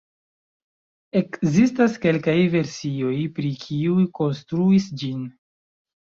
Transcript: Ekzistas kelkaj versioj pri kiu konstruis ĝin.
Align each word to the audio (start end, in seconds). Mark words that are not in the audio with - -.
Ekzistas 1.19 1.97
kelkaj 2.05 2.33
versioj 2.53 3.17
pri 3.35 3.51
kiu 3.65 3.99
konstruis 4.21 4.89
ĝin. 5.03 5.21